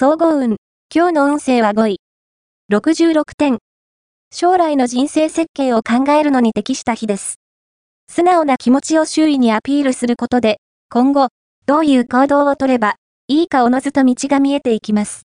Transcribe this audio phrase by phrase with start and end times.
[0.00, 0.58] 総合運。
[0.94, 2.00] 今日の運勢は5位。
[2.70, 3.58] 66点。
[4.32, 7.40] 将来の人生設計を考えるのに適した日です。
[8.08, 11.30] 素直な気持ちを周囲にアピールすることで、今後、
[11.66, 12.94] どういう行動をとれば、
[13.26, 15.22] いいかおのずと道が見えていきます。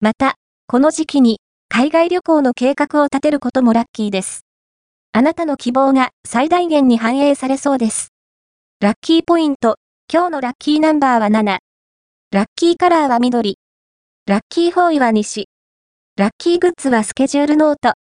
[0.00, 0.34] また、
[0.66, 1.40] この時期に、
[1.70, 4.44] 海外旅行の計画を立てることもラッキーです。
[5.12, 8.08] あなたの希望が最大限に反映されそうです。
[8.80, 9.76] ラッキーポイント、
[10.12, 11.56] 今日のラッキーナンバーは7。
[12.32, 13.56] ラッキーカラーは緑。
[14.26, 15.48] ラッキーフォーイは西。
[16.16, 17.92] ラッキーグッズはスケジュールノート。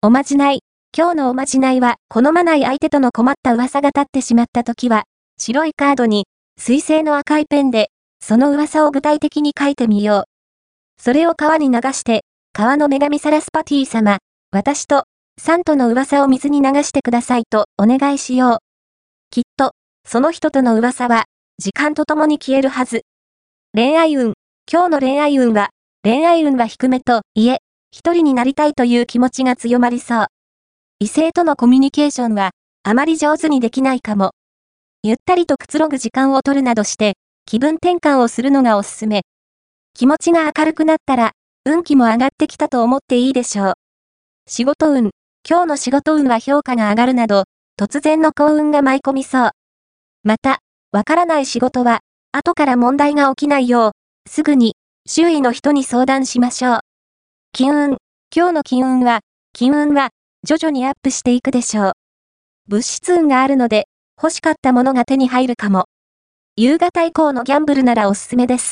[0.00, 0.60] おまじない。
[0.96, 5.02] 今日のおまじないは、好まない相手との困った噂が立ってしまった時は、
[5.36, 6.24] 白いカードに、
[6.56, 7.90] 水星の赤いペンで、
[8.24, 10.24] その噂を具体的に書いてみよう。
[10.98, 12.22] それを川に流して、
[12.54, 14.16] 川の女神サラスパティ様、
[14.52, 15.04] 私と、
[15.38, 18.58] サントの噂を水に流してくださいとお願いしよう。
[19.28, 19.72] きっと、
[20.08, 21.24] その人との噂は、
[21.58, 23.02] 時間とともに消えるはず。
[23.74, 24.32] 恋愛運、
[24.72, 25.70] 今日の恋愛運は、
[26.04, 27.58] 恋愛運は低めと、いえ、
[27.90, 30.26] 一人になりたいという気持ちが強まりそう。
[31.00, 32.52] 異性とのコミュニケーションは、
[32.84, 34.30] あまり上手にできないかも。
[35.02, 37.14] ゆったりとくつろぐ時間を取るなどして、
[37.46, 39.22] 気分転換をするのがおすすめ。
[39.92, 41.32] 気持ちが明るくなったら、
[41.64, 43.72] 運気も上がってきたと思っていいでしょう。
[44.46, 45.10] 仕事運、
[45.48, 47.42] 今日の仕事運は評価が上がるなど、
[47.76, 49.50] 突然の幸運が舞い込みそう。
[50.22, 50.60] また、
[50.92, 53.99] わからない仕事は、後から問題が起きないよう、
[54.32, 54.76] すぐに、
[55.08, 56.80] 周囲の人に相談しましょう。
[57.50, 57.96] 金運、
[58.32, 60.10] 今日の金運は、金運は、
[60.46, 61.92] 徐々にアップしていくでしょう。
[62.68, 65.86] 物質運があるので、欲しかったものが手に入るかも。
[66.54, 68.68] 夕方以降のギャンブルならおすすめです。